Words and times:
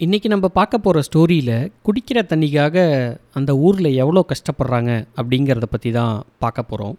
இன்றைக்கி 0.00 0.28
நம்ம 0.28 0.46
பார்க்க 0.48 0.78
போகிற 0.78 1.02
ஸ்டோரியில் 1.06 1.70
குடிக்கிற 1.82 2.18
தண்ணிக்காக 2.30 2.76
அந்த 3.32 3.50
ஊரில் 3.56 3.88
எவ்வளோ 3.94 4.26
கஷ்டப்படுறாங்க 4.32 4.90
அப்படிங்கிறத 5.16 5.66
பற்றி 5.70 5.90
தான் 5.90 6.24
பார்க்க 6.38 6.62
போகிறோம் 6.62 6.96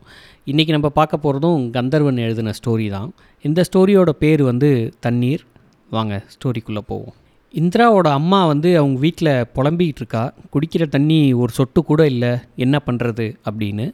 இன்றைக்கி 0.48 0.72
நம்ம 0.72 0.90
பார்க்க 0.90 1.20
போகிறதும் 1.26 1.70
கந்தர்வன் 1.70 2.18
எழுதின 2.18 2.54
ஸ்டோரி 2.60 2.90
தான். 2.90 3.14
இந்த 3.42 3.64
ஸ்டோரியோட 3.70 4.10
பேர் 4.10 4.44
வந்து 4.44 4.94
தண்ணீர். 5.00 5.44
வாங்க 5.90 6.24
ஸ்டோரிக்குள்ளே 6.34 6.84
போவோம். 6.88 7.14
இந்திராவோட 7.54 8.08
அம்மா 8.12 8.46
வந்து 8.46 8.78
அவங்க 8.78 9.00
வீட்டில் 9.00 9.34
புலம்பிக்கிட்டு 9.56 10.04
இருக்கா. 10.04 10.34
குடிக்கிற 10.54 10.88
தண்ணி 10.88 11.34
ஒரு 11.34 11.52
சொட்டு 11.52 11.84
கூட 11.84 12.06
இல்லை 12.06 12.32
என்ன 12.56 12.82
பண்ணுறது 12.86 13.28
அப்படின்னு. 13.50 13.88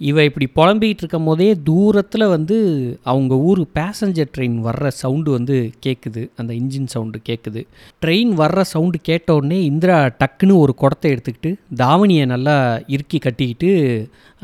இவன் 0.00 0.24
இப்படி 0.24 0.46
புலம்பிக்கிட்டு 0.54 1.02
இருக்கும் 1.02 1.24
போதே 1.24 1.48
தூரத்தில் 1.64 2.24
வந்து 2.26 2.56
அவங்க 3.04 3.34
ஊர் 3.36 3.62
பேசஞ்சர் 3.74 4.32
ட்ரெயின் 4.34 4.58
வர்ற 4.60 4.86
சவுண்டு 4.94 5.30
வந்து 5.30 5.56
கேட்குது 5.86 6.22
அந்த 6.36 6.52
இன்ஜின் 6.54 6.90
சவுண்டு 6.90 7.18
கேட்குது 7.28 7.62
ட்ரெயின் 8.02 8.32
வர்ற 8.34 8.64
சவுண்டு 8.72 8.98
கேட்ட 9.02 9.34
உடனே 9.34 9.60
இந்திரா 9.62 9.96
டக்குன்னு 10.18 10.56
ஒரு 10.56 10.74
குடத்தை 10.74 11.10
எடுத்துக்கிட்டு 11.12 11.52
தாவணியை 11.76 12.26
நல்லா 12.26 12.56
இறுக்கி 12.86 13.18
கட்டிக்கிட்டு 13.18 13.72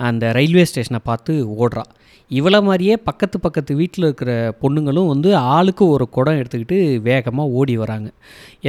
அந்த 0.08 0.32
ரயில்வே 0.38 0.64
ஸ்டேஷனை 0.70 1.00
பார்த்து 1.10 1.32
ஓடுறா. 1.64 1.84
இவளை 2.30 2.58
மாதிரியே 2.66 2.94
பக்கத்து 3.06 3.36
பக்கத்து 3.44 3.72
வீட்டில் 3.78 4.04
இருக்கிற 4.06 4.32
பொண்ணுங்களும் 4.60 5.08
வந்து 5.12 5.30
ஆளுக்கு 5.54 5.84
ஒரு 5.94 6.04
குடம் 6.16 6.38
எடுத்துக்கிட்டு 6.40 6.78
வேகமாக 7.08 7.54
ஓடி 7.58 7.74
வராங்க. 7.80 8.08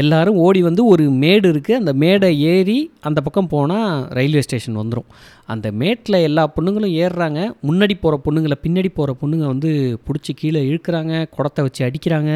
எல்லோரும் 0.02 0.40
ஓடி 0.46 0.62
வந்து 0.68 0.82
ஒரு 0.94 1.04
மேடு 1.22 1.48
இருக்குது 1.54 1.78
அந்த 1.82 1.92
மேடை 2.04 2.30
ஏறி 2.54 2.78
அந்த 3.09 3.22
பக்கம் 3.28 3.52
போனால் 3.54 3.88
ரயில்வே 4.18 4.44
ஸ்டேஷன் 4.48 4.80
வந்துடும் 4.82 5.08
அந்த 5.54 5.70
மேட்டில் 5.82 6.20
எல்லா 6.30 6.44
பொண்ணுங்களும் 6.56 6.96
ஏறுறாங்க. 7.04 7.40
முன்னாடி 7.70 7.98
போகிற 8.04 8.20
பொண்ணுங்களை 8.26 8.58
பின்னாடி 8.66 8.92
போகிற 9.00 9.16
பொண்ணுங்க 9.22 9.48
வந்து 9.54 9.72
பிடிச்சி 10.08 10.34
கீழே 10.42 10.62
இழுக்கிறாங்க 10.70 11.23
குடத்தை 11.38 11.64
வச்சு 11.68 11.81
அடிக்கிறாங்க. 11.90 12.34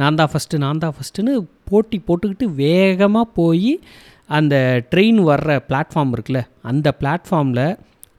நான் 0.00 0.18
தான் 0.22 0.32
ஃபஸ்ட்டு 0.34 0.62
நான் 0.64 0.82
தான் 0.86 0.96
ஃபஸ்ட்டுன்னு 0.98 1.34
போட்டி 1.70 1.98
போட்டுக்கிட்டு 2.08 2.48
வேகமாக 2.64 3.32
போய் 3.40 3.72
அந்த 4.38 4.56
ட்ரெயின் 4.92 5.22
வர்ற 5.30 5.60
பிளாட்ஃபார்ம் 5.70 6.12
இருக்குல்ல 6.16 6.40
அந்த 6.70 6.88
பிளாட்ஃபார்மில் 7.00 7.66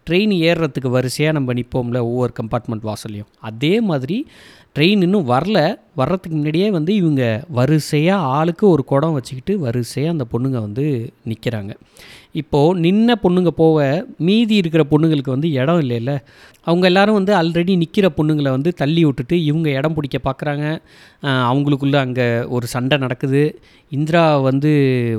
ட்ரெயின் 0.10 0.36
ஏறுறதுக்கு 0.48 0.88
வரிசையாக 0.88 1.38
நம்ம 1.38 1.54
நிற்போம்ல 1.54 2.02
ஒவ்வொரு 2.02 2.34
கம்பார்ட்மெண்ட் 2.42 2.92
வாசல்லையும். 2.92 3.32
அதே 3.40 3.82
மாதிரி 3.82 4.28
ட்ரெயின் 4.76 5.02
இன்னும் 5.02 5.30
வரல 5.30 5.82
வர்றதுக்கு 5.96 6.36
முன்னாடியே 6.38 6.68
வந்து 6.78 6.92
இவங்க 7.02 7.24
வரிசையாக 7.58 8.30
ஆளுக்கு 8.38 8.66
ஒரு 8.76 8.84
குடம் 8.92 9.16
வச்சுக்கிட்டு 9.18 9.56
வரிசையாக 9.66 10.16
அந்த 10.16 10.26
பொண்ணுங்க 10.34 10.60
வந்து 10.68 10.86
நிற்கிறாங்க 11.32 11.74
இப்போது 12.42 12.80
நின்ன 12.84 13.16
பொண்ணுங்க 13.24 13.52
போக 13.60 13.80
மீதி 14.28 14.56
இருக்கிற 14.62 14.84
பொண்ணுங்களுக்கு 14.92 15.36
வந்து 15.36 15.50
இடம் 15.62 15.82
இல்லைல்ல. 15.84 16.12
அவங்க 16.68 16.86
எல்லாரும் 16.90 17.18
வந்து 17.18 17.34
ஆல்ரெடி 17.40 17.74
நிற்கிற 17.82 18.08
பொண்ணுங்களை 18.18 18.52
வந்து 18.56 18.70
தள்ளி 18.82 19.02
விட்டுட்டு 19.06 19.36
இவங்க 19.50 19.68
இடம் 19.80 19.96
பிடிக்க 19.98 20.18
பார்க்குறாங்க 20.28 20.66
அவங்களுக்குள்ளே 21.50 22.00
அங்கே 22.06 22.28
ஒரு 22.56 22.66
சண்டை 22.74 22.98
நடக்குது. 23.04 23.44
இந்திரா 23.92 24.24
வந்து 24.48 24.72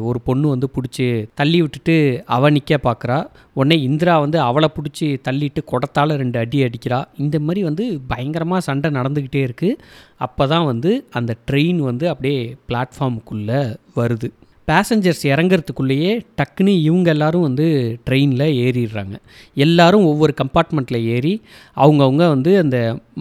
ஒரு 0.08 0.18
பொண்ணு 0.28 0.46
வந்து 0.54 0.68
பிடிச்சி 0.76 1.06
தள்ளி 1.40 1.58
விட்டுட்டு 1.62 1.96
அவள் 2.36 2.54
நிற்க 2.56 2.78
பார்க்குறா 2.88 3.18
உடனே 3.58 3.76
இந்திரா 3.88 4.14
வந்து 4.24 4.38
அவளை 4.48 4.68
பிடிச்சி 4.76 5.08
தள்ளிட்டு 5.28 5.60
குடத்தால் 5.72 6.18
ரெண்டு 6.22 6.38
அடி 6.42 6.60
அடிக்கிறா. 6.68 6.98
இந்த 7.24 7.36
மாதிரி 7.46 7.62
வந்து 7.68 7.84
பயங்கரமாக 8.12 8.66
சண்டை 8.68 8.90
நடந்துக்கிட்டே 8.98 9.42
இருக்குது 9.48 9.78
அப்போ 10.26 10.42
தான் 10.52 10.63
வந்து 10.72 10.92
அந்த 11.20 11.34
ட்ரெயின் 11.50 11.82
வந்து 11.90 12.06
அப்படியே 12.14 12.40
பிளாட்ஃபார்முக்குள்ளே 12.70 13.60
வருது. 14.00 14.30
பேசஞ்சர்ஸ் 14.70 15.22
இறங்கிறதுக்குள்ளேயே 15.30 16.12
டக்குன்னு 16.38 16.72
இவங்க 16.86 17.08
எல்லாரும் 17.14 17.44
வந்து 17.46 17.66
ட்ரெயினில் 18.06 18.44
ஏறிடுறாங்க. 18.62 19.16
எல்லாரும் 19.64 20.04
ஒவ்வொரு 20.10 20.32
கம்பார்ட்மெண்ட்டில் 20.40 21.06
ஏறி 21.14 21.32
அவங்கவுங்க 21.84 22.24
வந்து 22.34 22.52
அந்த 22.62 22.78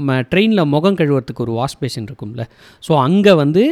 ம 0.07 0.15
ட்ரெயினில் 0.31 0.69
முகம் 0.73 0.97
கழுவுறதுக்கு 0.99 1.43
ஒரு 1.45 1.55
வாஷ் 1.59 1.77
பேஷன் 1.81 2.07
இருக்கும்ல. 2.09 2.43
ஸோ 2.87 2.91
அங்கே 3.07 3.33
வந்து 3.41 3.63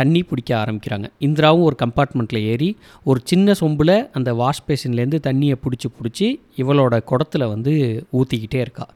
தண்ணி 0.00 0.22
பிடிக்க 0.30 0.52
ஆரம்பிக்கிறாங்க. 0.62 1.08
இந்திராவும் 1.28 1.66
ஒரு 1.68 1.78
கம்பார்ட்மெண்ட்டில் 1.84 2.44
ஏறி 2.52 2.70
ஒரு 3.10 3.22
சின்ன 3.32 3.54
சொம்பில் 3.62 3.96
அந்த 4.20 4.32
வாஷ் 4.42 4.66
பேஷன்லேருந்து 4.68 5.20
தண்ணியை 5.28 5.56
பிடிச்சி 5.64 5.90
பிடிச்சி 6.00 6.28
இவளோட 6.62 6.98
குடத்தில் 7.12 7.52
வந்து 7.54 7.74
ஊற்றிக்கிட்டே 8.18 8.60
இருக்கா. 8.66 8.88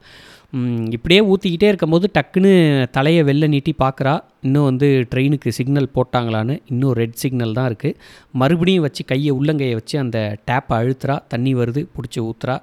இப்படியே 0.90 1.20
ஊற்றிக்கிட்டே 1.20 1.62
இருக்கும்போது 1.62 2.10
டக்குன்னு 2.14 2.52
தலையை 2.90 3.22
வெளில 3.24 3.48
நீட்டி 3.48 3.74
பார்க்குறா. 3.78 4.20
இன்னும் 4.42 4.66
வந்து 4.68 4.88
ட்ரெயினுக்கு 5.12 5.50
சிக்னல் 5.58 5.88
போட்டாங்களான்னு 5.96 6.54
இன்னும் 6.72 6.94
ரெட் 7.00 7.18
சிக்னல் 7.22 7.56
தான் 7.58 7.68
இருக்குது 7.70 7.96
மறுபடியும் 8.40 8.84
வச்சு 8.86 9.02
கையை 9.10 9.32
உள்ளங்கையை 9.38 9.74
வச்சு 9.80 9.96
அந்த 10.04 10.18
டேப்பை 10.48 10.76
அழுத்துறா 10.80 11.16
தண்ணி 11.32 11.52
வருது 11.60 11.82
பிடிச்சி 11.96 12.20
ஊற்றுறா 12.28 12.56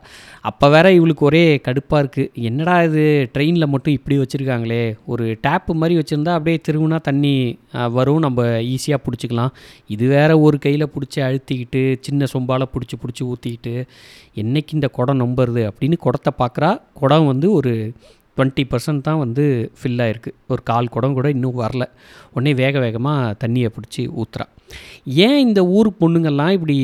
அப்போ 0.49 0.65
வேற 0.75 0.87
இவளுக்கு 0.97 1.23
ஒரே 1.29 1.43
கடுப்பாக 1.67 2.01
இருக்குது 2.03 2.31
என்னடா 2.49 2.75
இது 2.87 3.03
ட்ரெயினில் 3.33 3.71
மட்டும் 3.73 3.95
இப்படி 3.97 4.17
வச்சுருக்காங்களே. 4.21 4.81
ஒரு 5.11 5.25
டேப்பு 5.45 5.73
மாதிரி 5.81 5.95
வச்சுருந்தா 5.99 6.35
அப்படியே 6.37 6.59
திரும்பினா 6.67 6.99
தண்ணி 7.09 7.33
வரும். 7.97 8.21
நம்ம 8.25 8.41
ஈஸியாக 8.73 8.99
பிடிச்சிக்கலாம். 9.05 9.53
இது 9.95 10.05
வேற 10.15 10.31
ஒரு 10.45 10.57
கையில் 10.65 10.91
பிடிச்சி 10.95 11.19
அழுத்திக்கிட்டு 11.27 11.81
சின்ன 12.07 12.27
சொம்பால் 12.33 12.71
பிடிச்சி 12.73 12.97
பிடிச்சி 13.01 13.23
ஊற்றிக்கிட்டு 13.31 13.75
என்னைக்கு 14.43 14.73
இந்த 14.77 14.87
குடம் 14.97 15.21
நம்புறது 15.23 15.63
அப்படின்னு 15.69 15.97
குடத்தை 16.05 16.33
பார்க்குறா 16.41 16.71
குடம் 17.01 17.29
வந்து 17.31 17.47
ஒரு 17.59 17.73
டுவெண்ட்டி 18.37 18.63
பர்சன்ட் 18.71 19.05
தான் 19.07 19.19
வந்து 19.23 19.43
ஃபில் 19.79 20.01
ஆகிருக்கு 20.05 20.31
ஒரு 20.53 20.61
கால் 20.63 20.91
குடம் 20.95 21.15
கூட 21.17 21.27
இன்னும் 21.29 21.61
வரல. 21.63 21.83
உடனே 22.33 22.53
வேக 22.61 22.79
வேகமாக 22.85 23.33
தண்ணியை 23.43 23.69
பிடிச்சி 23.75 24.03
ஊற்றுறா 24.21 24.45
ஏன் 25.25 25.39
இந்த 25.47 25.61
ஊர் 25.77 25.89
பொண்ணுங்கள்லாம் 26.01 26.53
இப்படி 26.57 26.77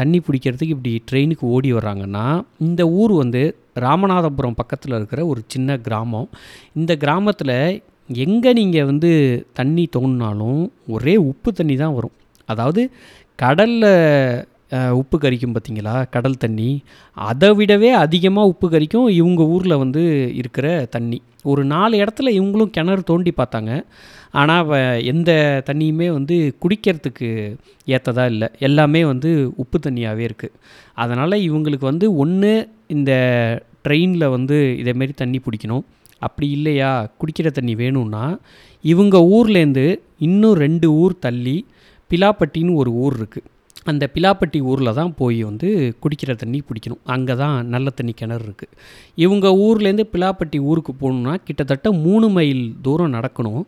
தண்ணி 0.00 0.18
பிடிக்கிறதுக்கு 0.26 0.74
இப்படி 0.76 0.92
ட்ரெயினுக்கு 1.10 1.44
ஓடி 1.56 1.72
வர்றாங்கன்னா 1.72 2.26
இந்த 2.66 2.82
ஊர் 3.00 3.12
வந்து 3.22 3.42
ராமநாதபுரம் 3.84 4.58
பக்கத்தில் 4.60 4.96
இருக்கிற 4.96 5.20
ஒரு 5.26 5.40
சின்ன 5.52 5.76
கிராமம். 5.86 6.28
இந்த 6.80 6.92
கிராமத்தில் 7.04 7.56
எங்கே 8.24 8.50
நீங்கள் 8.60 8.88
வந்து 8.90 9.10
தண்ணி 9.58 9.84
தோணுனாலும் 9.96 10.62
ஒரே 10.94 11.14
உப்பு 11.30 11.52
தண்ணி 11.60 11.76
தான் 11.82 11.94
வரும். 11.98 12.16
அதாவது 12.48 12.82
கடலில் 13.42 13.90
உப்பு 15.00 15.16
கரிக்கும் 15.18 15.54
பார்த்தீங்களா? 15.54 15.94
கடல் 16.10 16.36
தண்ணி. 16.36 16.70
அதை 17.16 17.50
விடவே 17.50 17.90
அதிகமாக 18.04 18.50
உப்பு 18.52 18.66
கரிக்கும் 18.68 19.08
இவங்க 19.08 19.42
ஊரில் 19.44 19.76
வந்து 19.76 20.02
இருக்கிற 20.34 20.66
தண்ணி. 20.90 21.18
ஒரு 21.42 21.64
நாலு 21.64 21.94
இடத்துல 22.04 22.28
இவங்களும் 22.38 22.70
கிணறு 22.70 23.02
தோண்டி 23.02 23.32
பார்த்தாங்க. 23.36 23.72
ஆனால் 24.30 24.70
எந்த 25.04 25.30
தண்ணியுமே 25.68 26.08
வந்து 26.12 26.36
குடிக்கிறதுக்கு 26.62 27.28
ஏற்றதா 27.86 28.24
இல்லை. 28.26 28.48
எல்லாமே 28.58 29.04
வந்து 29.04 29.30
உப்பு 29.56 29.78
தண்ணியாகவே 29.78 30.24
இருக்குது 30.28 30.56
அதனால் 30.94 31.44
இவங்களுக்கு 31.48 31.86
வந்து 31.92 32.08
ஒன்று 32.16 32.52
இந்த 32.86 33.12
ட்ரெயினில் 33.86 34.32
வந்து 34.36 34.58
இதேமாரி 34.82 35.14
தண்ணி 35.14 35.40
பிடிக்கணும். 35.46 35.84
அப்படி 36.18 36.50
இல்லையா? 36.50 36.90
குடிக்கிற 37.20 37.48
தண்ணி 37.50 37.74
வேணும்னா 37.74 38.24
இவங்க 38.84 39.16
ஊர்லேருந்து 39.34 39.86
இன்னும் 40.18 40.54
ரெண்டு 40.54 40.86
ஊர் 40.92 41.14
தள்ளி 41.18 41.56
பிலாப்பட்டின்னு 42.10 42.74
ஒரு 42.74 42.90
ஊர் 42.92 43.14
இருக்குது 43.20 43.48
அந்த 43.90 44.04
பிலாப்பட்டி 44.14 44.58
ஊரில் 44.70 44.96
தான் 44.98 45.12
போய் 45.20 45.40
வந்து 45.48 45.68
குடிக்கிற 46.02 46.32
தண்ணி 46.42 46.60
பிடிக்கணும். 46.68 47.02
அங்கே 47.14 47.34
தான் 47.42 47.56
நல்ல 47.74 47.90
தண்ணி 47.98 48.12
கிணறு 48.20 48.44
இருக்குது 48.48 48.76
இவங்க 49.24 49.46
ஊர்லேருந்து 49.64 50.06
பிலாப்பட்டி 50.14 50.60
ஊருக்கு 50.70 50.92
போகணுன்னா 51.02 51.34
கிட்டத்தட்ட 51.48 51.92
மூணு 52.06 52.28
மைல் 52.36 52.62
தூரம் 52.86 53.14
நடக்கணும். 53.16 53.64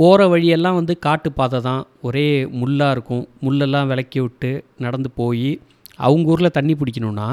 போகிற 0.00 0.26
வழியெல்லாம் 0.32 0.78
வந்து 0.80 0.94
காட்டு 1.06 1.28
பாதை 1.38 1.58
தான். 1.68 1.82
ஒரே 2.08 2.26
முள்ளாக 2.60 2.94
இருக்கும். 2.96 3.24
முள்ளெல்லாம் 3.44 3.90
விளக்கி 3.92 4.20
விட்டு 4.24 4.52
நடந்து 4.86 5.10
போய் 5.20 5.50
அவங்க 6.06 6.32
ஊரில் 6.34 6.56
தண்ணி 6.58 6.74
பிடிக்கணுன்னா 6.78 7.28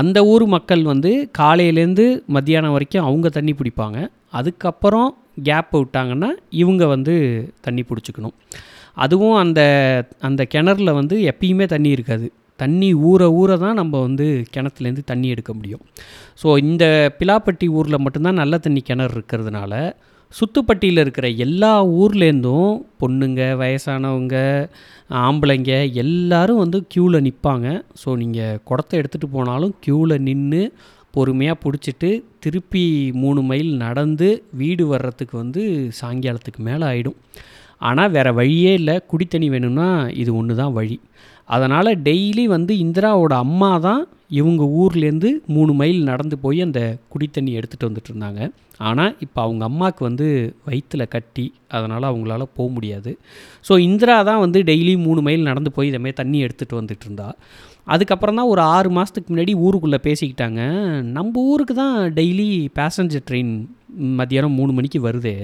அந்த 0.00 0.18
ஊர் 0.32 0.44
மக்கள் 0.54 0.82
வந்து 0.92 1.10
காலையிலேருந்து 1.38 2.04
மத்தியானம் 2.36 2.74
வரைக்கும் 2.76 3.06
அவங்க 3.08 3.28
தண்ணி 3.38 3.52
பிடிப்பாங்க. 3.60 3.98
அதுக்கப்புறம் 4.38 5.08
கேப்பை 5.48 5.78
விட்டாங்கன்னா 5.82 6.28
இவங்க 6.62 6.84
வந்து 6.94 7.14
தண்ணி 7.66 7.82
பிடிச்சிக்கணும். 7.88 8.36
அதுவும் 8.96 9.36
அந்த 9.36 9.60
அந்த 10.20 10.46
கிணறுல 10.54 10.92
வந்து 10.94 11.16
எப்பயுமே 11.32 11.66
தண்ணி 11.66 11.90
இருக்காது. 11.90 12.26
தண்ணி 12.58 12.94
ஊற 12.94 13.22
ஊற 13.40 13.58
தான் 13.58 13.74
நம்ம 13.74 14.00
வந்து 14.00 14.26
கிணத்துலேருந்து 14.54 15.04
தண்ணி 15.04 15.28
எடுக்க 15.28 15.52
முடியும். 15.54 15.82
ஸோ 16.42 16.58
இந்த 16.58 16.84
பிலாப்பட்டி 17.20 17.68
ஊரில் 17.68 18.02
மட்டும்தான் 18.04 18.40
நல்ல 18.42 18.58
தண்ணி 18.58 18.80
கிணறு 18.80 19.14
இருக்கிறதுனால 19.16 19.74
சுத்துப்பட்டியில் 20.32 20.98
இருக்கிற 20.98 21.28
எல்லா 21.28 21.70
ஊர்லேருந்தும் 21.84 22.82
பொண்ணுங்க 22.98 23.40
வயசானவங்க 23.56 24.36
ஆம்பளைங்க 25.10 25.72
எல்லோரும் 25.94 26.58
வந்து 26.58 26.86
க்யூவில் 26.94 27.24
நிற்பாங்க 27.26 27.68
ஸோ 28.02 28.16
நீங்கள் 28.16 28.60
குடத்தை 28.64 28.98
எடுத்துகிட்டு 29.00 29.28
போனாலும் 29.32 29.74
க்யூவில் 29.86 30.22
நின்று 30.22 30.62
பொறுமையாக 31.12 31.58
பிடிச்சிட்டு 31.64 32.10
திருப்பி 32.40 32.84
மூணு 33.12 33.42
மைல் 33.42 33.70
நடந்து 33.76 34.28
வீடு 34.50 34.86
வர்றதுக்கு 34.86 35.36
வந்து 35.36 35.62
சாயங்காலத்துக்கு 36.00 36.62
மேலே 36.62 36.84
ஆகிடும் 36.84 37.18
ஆனால் 37.88 38.12
வேறு 38.16 38.32
வழியே 38.38 38.72
இல்லை. 38.80 38.96
குடித்தண்ணி 39.10 39.48
வேணும்னா 39.54 39.88
இது 40.22 40.30
ஒன்று 40.40 40.54
தான் 40.62 40.74
வழி. 40.78 40.98
அதனால் 41.54 41.90
டெய்லி 42.08 42.46
வந்து 42.56 42.72
இந்திராவோட 42.84 43.34
அம்மா 43.44 43.70
தான் 43.86 44.02
இவங்க 44.40 44.62
ஊர்லேருந்து 44.80 45.30
மூணு 45.54 45.72
மைல் 45.78 46.00
நடந்து 46.10 46.36
போய் 46.42 46.58
அந்த 46.66 46.80
குடித்தண்ணி 47.12 47.52
எடுத்துகிட்டு 47.58 47.88
வந்துட்டு 47.88 48.10
இருந்தாங்க. 48.12 48.40
ஆனால் 48.88 49.14
இப்போ 49.24 49.38
அவங்க 49.46 49.62
அம்மாவுக்கு 49.70 50.02
வந்து 50.08 50.26
வயிற்றில் 50.68 51.10
கட்டி 51.14 51.46
அதனால் 51.76 52.06
அவங்களால 52.10 52.44
போக 52.58 52.68
முடியாது. 52.76 53.10
ஸோ 53.68 53.72
இந்திரா 53.88 54.16
தான் 54.28 54.42
வந்து 54.44 54.60
டெய்லி 54.70 54.94
மூணு 55.06 55.22
மைல் 55.26 55.48
நடந்து 55.50 55.72
போய் 55.78 55.90
இதேமாதிரி 55.90 56.18
தண்ணி 56.22 56.38
எடுத்துகிட்டு 56.46 56.80
வந்துட்டு 56.80 57.06
இருந்தா. 57.08 57.28
அதுக்கப்புறம் 57.94 58.38
தான் 58.38 58.50
ஒரு 58.52 58.62
ஆறு 58.74 58.88
மாதத்துக்கு 58.96 59.32
முன்னாடி 59.32 59.52
ஊருக்குள்ளே 59.66 59.98
பேசிக்கிட்டாங்க. 60.08 60.60
நம்ம 61.16 61.42
ஊருக்கு 61.52 61.74
தான் 61.82 61.96
டெய்லி 62.18 62.48
பேசஞ்சர் 62.78 63.24
ட்ரெயின் 63.28 63.52
மத்தியானம் 64.18 64.58
மூணு 64.58 64.72
மணிக்கு 64.78 65.00
வருது. 65.06 65.34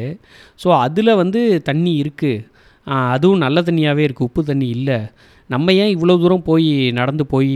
ஸோ 0.62 0.68
அதில் 0.84 1.18
வந்து 1.22 1.40
தண்ணி 1.70 1.94
இருக்குது 2.02 2.44
அதுவும் 3.12 3.42
நல்ல 3.44 3.58
தண்ணியாகவே 3.68 4.02
இருக்குது 4.06 4.28
உப்பு 4.28 4.42
தண்ணி 4.50 4.68
இல்லை. 4.76 4.98
நம்ம 5.50 5.72
ஏன் 5.82 5.92
இவ்வளோ 5.96 6.14
தூரம் 6.22 6.46
போய் 6.48 6.70
நடந்து 6.98 7.24
போய் 7.32 7.52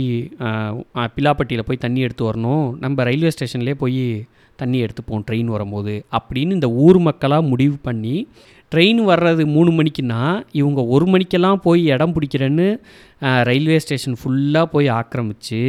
பிலாப்பட்டியில் 1.16 1.66
போய் 1.68 1.84
தண்ணி 1.84 2.00
எடுத்து 2.06 2.24
வரணும்? 2.28 2.66
நம்ம 2.84 3.04
ரயில்வே 3.08 3.32
ஸ்டேஷன்லேயே 3.36 3.76
போய் 3.82 4.02
தண்ணி 4.62 4.78
எடுத்துப்போம் 4.84 5.24
ட்ரெயின் 5.28 5.50
வரும்போது. 5.54 5.94
அப்படின்னு 6.18 6.56
இந்த 6.58 6.68
ஊர் 6.84 6.98
மக்களாக 7.08 7.48
முடிவு 7.52 7.76
பண்ணி 7.86 8.16
ட்ரெயின் 8.72 9.00
வர்றது 9.10 9.42
மூணு 9.54 9.70
மணிக்குன்னா 9.78 10.20
இவங்க 10.60 10.80
ஒரு 10.94 11.06
மணிக்கெல்லாம் 11.12 11.60
போய் 11.64 11.82
இடம் 11.94 12.14
பிடிக்கிறேன்னு 12.16 12.66
ரயில்வே 13.48 13.78
ஸ்டேஷன் 13.84 14.16
ஃபுல்லாக 14.20 14.66
போய் 14.74 14.88
ஆக்கிரமித்து 14.98 15.60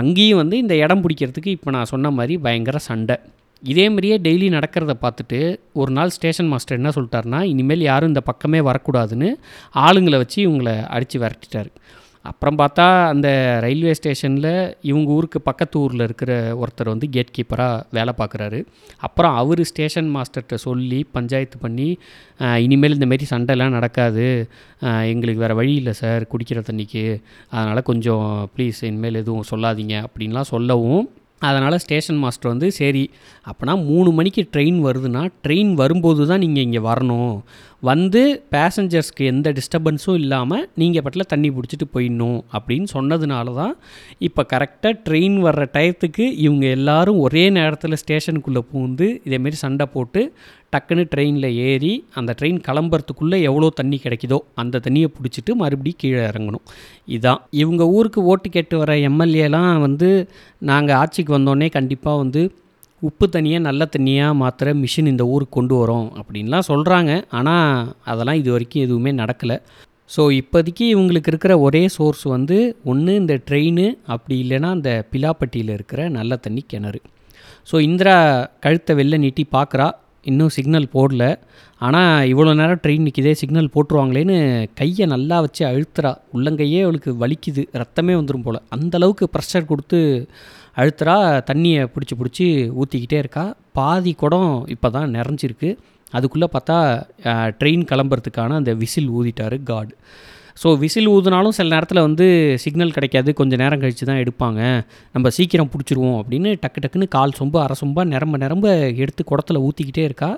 அங்கேயும் 0.00 0.40
வந்து 0.40 0.56
இந்த 0.62 0.74
இடம் 0.84 1.02
பிடிக்கிறதுக்கு 1.04 1.50
இப்போ 1.56 1.70
நான் 1.76 1.90
சொன்ன 1.92 2.10
மாதிரி 2.18 2.34
பயங்கர 2.46 2.78
சண்டை. 2.88 3.16
இதே 3.62 3.84
மாதிரியே 3.88 4.16
டெய்லி 4.26 4.46
நடக்கிறத 4.54 4.92
பார்த்துட்டு 5.02 5.40
ஒரு 5.80 5.90
நாள் 5.96 6.14
ஸ்டேஷன் 6.16 6.48
மாஸ்டர் 6.52 6.78
என்ன 6.78 6.92
சொல்லிட்டாருனா 6.96 7.40
இனிமேல் 7.52 7.84
யாரும் 7.90 8.10
இந்த 8.12 8.22
பக்கமே 8.30 8.60
வரக்கூடாதுன்னு 8.68 9.28
ஆளுங்களை 9.84 10.18
வச்சு 10.22 10.38
இவங்களை 10.46 10.74
அடித்து 10.94 11.18
விரட்டிட்டார். 11.24 11.70
அப்புறம் 12.24 12.58
பார்த்தா 12.60 12.84
அந்த 13.12 13.28
ரயில்வே 13.64 13.92
ஸ்டேஷனில் 13.98 14.52
இவங்க 14.90 15.08
ஊருக்கு 15.16 15.38
பக்கத்து 15.48 15.76
ஊரில் 15.80 16.04
இருக்கிற 16.06 16.32
ஒருத்தர் 16.62 16.90
வந்து 16.92 17.06
கேட் 17.14 17.32
கீப்பராக 17.36 17.80
வேலை 17.96 18.12
பார்க்குறாரு. 18.20 18.58
அப்புறம் 19.06 19.34
அவர் 19.40 19.62
ஸ்டேஷன் 19.70 20.10
மாஸ்டர்கிட்ட 20.16 20.58
சொல்லி 20.66 21.00
பஞ்சாயத்து 21.16 21.58
பண்ணி 21.64 21.88
இனிமேல் 22.66 22.96
இந்தமாரி 22.98 23.26
சண்டைலாம் 23.32 23.76
நடக்காது. 23.78 24.26
எங்களுக்கு 25.12 25.44
வேறு 25.44 25.58
வழி 25.60 25.74
இல்லை 25.80 25.94
சார் 26.02 26.28
குடிக்கிற 26.34 26.62
தண்ணிக்கு. 26.68 27.04
அதனால் 27.56 27.88
கொஞ்சம் 27.90 28.28
ப்ளீஸ் 28.54 28.80
இனிமேல் 28.90 29.20
எதுவும் 29.22 29.50
சொல்லாதீங்க 29.52 29.96
அப்படின்லாம் 30.08 30.52
சொல்லவும் 30.54 31.04
அதனால் 31.48 31.82
ஸ்டேஷன் 31.84 32.20
மாஸ்டர் 32.24 32.50
வந்து 32.52 32.68
சரி 32.78 33.04
அப்போனா 33.50 33.74
மூணு 33.90 34.10
மணிக்கு 34.18 34.42
ட்ரெயின் 34.54 34.78
வருதுன்னா 34.86 35.22
ட்ரெயின் 35.44 35.72
வரும்போது 35.80 36.22
தான் 36.30 36.42
நீங்கள் 36.44 36.64
இங்கே 36.68 36.82
வரணும். 36.88 37.36
வந்து 37.90 38.20
பேசஞ்சர்ஸ்க்கு 38.54 39.22
எந்த 39.30 39.48
டிஸ்டர்பன்ஸும் 39.58 40.18
இல்லாமல் 40.22 40.64
நீங்கள் 40.80 41.04
பட்டில் 41.04 41.30
தண்ணி 41.32 41.48
பிடிச்சிட்டு 41.50 41.86
போயிடணும். 41.94 42.38
அப்படின்னு 42.56 42.88
சொன்னதுனால 42.96 43.54
தான் 43.54 43.74
இப்போ 44.28 44.42
கரெக்டாக 44.52 44.94
ட்ரெயின் 45.06 45.38
வர்ற 45.46 45.64
டயத்துக்கு 45.76 46.26
இவங்க 46.46 46.66
எல்லாரும் 46.78 47.20
ஒரே 47.26 47.44
நேரத்தில் 47.58 48.00
ஸ்டேஷனுக்குள்ளே 48.02 48.62
பூந்து 48.72 49.08
இதேமாரி 49.28 49.58
சண்டை 49.64 49.86
போட்டு 49.96 50.22
டக்குன்னு 50.72 51.04
ட்ரெயினில் 51.12 51.48
ஏறி 51.68 51.92
அந்த 52.18 52.34
ட்ரெயின் 52.38 52.60
கிளம்புறதுக்குள்ளே 52.68 53.38
எவ்வளோ 53.48 53.68
தண்ணி 53.80 53.98
கிடைக்குதோ 54.04 54.38
அந்த 54.62 54.80
தண்ணியை 54.86 55.08
பிடிச்சிட்டு 55.16 55.54
மறுபடியும் 55.62 56.00
கீழே 56.02 56.22
இறங்கணும். 56.30 56.64
இதான். 57.16 57.40
இவங்க 57.62 57.82
ஊருக்கு 57.96 58.22
ஓட்டு 58.32 58.50
கேட்டு 58.56 58.78
வர 58.82 58.94
எம்எல்ஏலாம் 59.10 59.72
வந்து 59.86 60.10
நாங்கள் 60.70 60.98
ஆட்சிக்கு 61.02 61.38
வந்தோடனே 61.38 61.68
கண்டிப்பாக 61.78 62.22
வந்து 62.24 62.42
உப்பு 63.02 63.26
தண்ணியை 63.34 63.58
நல்ல 63.68 63.82
தண்ணியாக 63.94 64.38
மாத்திர 64.40 64.74
மிஷின் 64.82 65.12
இந்த 65.12 65.24
ஊருக்கு 65.34 65.56
கொண்டு 65.56 65.74
வரோம் 65.80 66.08
அப்படின்லாம் 66.20 66.68
சொல்கிறாங்க 66.70 67.12
ஆனால் 67.38 67.88
அதெல்லாம் 68.10 68.40
இது 68.42 68.50
வரைக்கும் 68.52 68.84
எதுவுமே 68.86 69.12
நடக்கலை. 69.22 69.56
ஸோ 70.10 70.22
இப்போதைக்கு 70.40 70.84
இவங்களுக்கு 70.94 71.30
இருக்கிற 71.32 71.52
ஒரே 71.58 71.82
சோர்ஸ் 71.96 72.24
வந்து 72.34 72.56
ஒன்று 72.84 73.12
இந்த 73.14 73.34
ட்ரெயின் 73.48 73.84
அப்படி 74.14 74.34
இல்லைன்னா 74.44 74.70
அந்த 74.78 74.90
பிலாப்பட்டியில் 75.12 75.72
இருக்கிற 75.76 76.08
நல்ல 76.18 76.36
தண்ணி 76.36 76.64
கிணறு. 76.72 77.00
ஸோ 77.70 77.76
இந்திரா 77.88 78.16
கழுத்தை 78.60 78.94
வெளில 79.00 79.18
நீட்டி 79.24 79.46
பார்க்குறா. 79.56 79.88
இன்னும் 80.30 80.52
சிக்னல் 80.56 80.88
போடல. 80.94 81.24
ஆனால் 81.86 82.26
இவ்வளோ 82.32 82.50
நேரம் 82.60 82.82
ட்ரெயின் 82.82 83.06
நிற்கிதே 83.08 83.32
சிக்னல் 83.40 83.70
போட்டுருவாங்களேன்னு 83.74 84.36
கையை 84.80 85.06
நல்லா 85.14 85.36
வச்சு 85.44 85.62
அழுத்துறா. 85.70 86.12
உள்ளங்கையே 86.34 86.80
அவளுக்கு 86.86 87.12
வலிக்குது. 87.22 87.62
ரத்தமே 87.82 88.14
வந்துடும் 88.20 88.44
போல். 88.46 88.60
அந்தளவுக்கு 88.76 89.26
ப்ரெஷர் 89.36 89.70
கொடுத்து 89.70 90.00
அழுத்துறா. 90.82 91.16
தண்ணியை 91.50 91.80
பிடிச்சி 91.94 92.16
பிடிச்சி 92.20 92.46
ஊற்றிக்கிட்டே 92.80 93.18
இருக்கா. 93.24 93.44
பாதி 93.78 94.12
குடம் 94.22 94.52
இப்போ 94.74 94.90
தான் 94.98 95.14
நிறைஞ்சிருக்கு. 95.18 95.70
அதுக்குள்ளே 96.18 96.48
பார்த்தா 96.54 96.76
ட்ரெயின் 97.60 97.84
கிளம்புறதுக்கான 97.90 98.56
அந்த 98.60 98.72
விசில் 98.82 99.10
ஊதிட்டார் 99.18 99.56
காட் 99.70 99.92
ஸோ 100.62 100.68
விசில் 100.82 101.10
ஊதுனாலும் 101.14 101.54
சில 101.58 101.68
நேரத்தில் 101.74 102.04
வந்து 102.06 102.26
சிக்னல் 102.64 102.94
கிடைக்காது. 102.96 103.30
கொஞ்சம் 103.40 103.60
நேரம் 103.62 103.82
கழித்து 103.82 104.04
தான் 104.10 104.20
எடுப்பாங்க. 104.24 104.60
நம்ம 105.14 105.30
சீக்கிரம் 105.36 105.70
பிடிச்சிருவோம் 105.72 106.18
அப்படின்னு 106.22 106.50
டக்கு 106.62 106.82
டக்குன்னு 106.84 107.08
கால் 107.16 107.36
சொம்பு 107.38 107.58
அரை 107.64 107.76
சொம்பாக 107.82 108.06
நிரம்ப 108.14 108.38
நிரம்ப 108.44 108.66
எடுத்து 109.04 109.24
குடத்தில் 109.30 109.64
ஊற்றிக்கிட்டே 109.66 110.04
இருக்கா. 110.08 110.30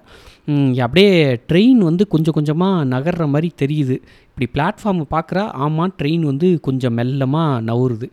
அப்படியே 0.87 1.13
ட்ரெயின் 1.51 1.81
வந்து 1.89 2.05
கொஞ்சம் 2.15 2.37
கொஞ்சமாக 2.39 2.85
நகர்ற 2.95 3.27
மாதிரி 3.35 3.51
தெரியுது. 3.63 3.97
இப்படி 4.31 4.47
பிளாட்ஃபார்மை 4.55 5.05
பார்க்குறா 5.15 5.43
ஆமாம் 5.65 5.93
ட்ரெயின் 5.99 6.25
வந்து 6.31 6.49
கொஞ்சம் 6.67 6.97
மெல்லமாக 6.99 7.61
நவுறுது. 7.69 8.07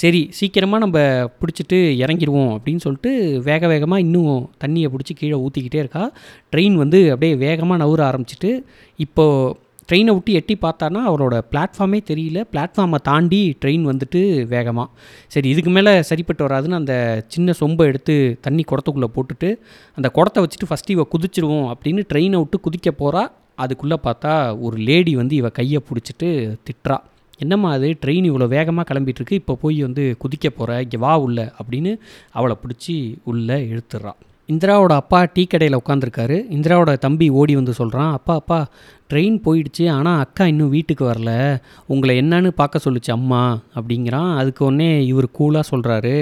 சரி 0.00 0.22
சீக்கிரமாக 0.38 0.82
நம்ம 0.84 0.98
பிடிச்சிட்டு 1.40 1.78
இறங்கிடுவோம் 2.02 2.50
அப்படின்னு 2.56 2.84
சொல்லிட்டு 2.86 3.12
வேக 3.48 3.68
வேகமாக 3.72 4.04
இன்னும் 4.06 4.34
தண்ணியை 4.64 4.88
பிடிச்சி 4.94 5.14
கீழே 5.20 5.38
ஊற்றிக்கிட்டே 5.44 5.80
இருக்கா. 5.84 6.04
ட்ரெயின் 6.52 6.76
வந்து 6.82 7.00
அப்படியே 7.14 7.34
வேகமாக 7.46 7.82
நவுற 7.84 8.02
ஆரம்பிச்சிட்டு 8.10 8.52
இப்போது 9.06 9.54
ட்ரெயினை 9.88 10.12
விட்டு 10.14 10.32
எட்டி 10.32 10.54
பார்த்தானா 10.62 11.00
அவரோட 11.10 11.34
பிளாட்ஃபார்மே 11.52 11.98
தெரியல. 12.10 12.38
பிளாட்ஃபார்மை 12.52 12.98
தாண்டி 13.02 13.40
ட்ரெயின் 13.62 13.84
வந்துட்டு 13.90 14.20
வேகமாக 14.46 14.88
சரி 15.28 15.48
இதுக்கு 15.48 15.70
மேலே 15.70 15.92
சரிப்பட்டு 16.02 16.42
வராதுன்னு 16.46 16.78
அந்த 16.80 16.94
சின்ன 17.28 17.54
சொம்பை 17.60 17.84
எடுத்து 17.90 18.38
தண்ணி 18.40 18.64
குடத்துக்குள்ளே 18.70 19.08
போட்டுட்டு 19.16 19.50
அந்த 19.94 20.08
குடத்தை 20.08 20.42
வச்சுட்டு 20.44 20.68
ஃபஸ்ட்டு 20.70 20.94
இவ 20.96 21.06
குதிச்சிடுவோம் 21.14 21.68
அப்படின்னு 21.72 22.04
ட்ரெயினை 22.12 22.40
விட்டு 22.42 22.58
குதிக்க 22.66 22.90
போகிறா 23.02 23.22
அதுக்குள்ளே 23.64 23.98
பார்த்தா 24.02 24.60
ஒரு 24.60 24.76
லேடி 24.88 25.14
வந்து 25.16 25.36
இவ 25.36 25.48
கையை 25.48 25.80
பிடிச்சிட்டு 25.88 26.28
திட்டுறா. 26.66 26.98
என்னம்மா 27.38 27.68
அது? 27.72 27.88
ட்ரெயின் 28.02 28.28
இவ்வளோ 28.30 28.46
வேகமாக 28.48 28.94
கிளம்பிட்டுருக்கு. 28.94 29.40
இப்போ 29.42 29.54
போய் 29.54 29.82
வந்து 29.82 30.16
குதிக்க 30.22 30.48
போகிற 30.48 30.82
இங்கே 30.82 30.98
வா 30.98 31.12
உள்ள 31.18 31.52
அப்படின்னு 31.62 31.92
அவளை 32.30 32.56
பிடிச்சி 32.62 32.96
உள்ளே 33.24 33.58
இழுத்துடுறா 33.72 34.12
இந்திராவோட 34.48 34.92
அப்பா 35.00 35.18
டீ 35.32 35.42
கடையில் 35.44 35.78
உட்காந்துருக்காரு 35.78 36.36
இந்திராவோட 36.56 36.92
தம்பி 36.98 37.26
ஓடி 37.40 37.54
வந்து 37.58 37.72
சொல்கிறான் 37.78 38.12
அப்பா 38.12 38.34
அப்பா 38.34 38.58
ட்ரெயின் 39.10 39.36
போயிடுச்சு 39.46 39.84
ஆனால் 39.96 40.20
அக்கா 40.24 40.44
இன்னும் 40.52 40.72
வீட்டுக்கு 40.76 41.04
வரல. 41.10 41.32
உங்களை 41.86 42.14
என்னன்னு 42.20 42.50
பார்க்க 42.60 42.84
சொல்லுச்சு 42.84 43.12
அம்மா 43.16 43.42
அப்படிங்கிறான். 43.78 44.30
அதுக்கு 44.40 44.62
ஒன்றே 44.64 44.88
இவர் 45.06 45.28
கூலாக 45.38 45.70
சொல்கிறாரு 45.72 46.16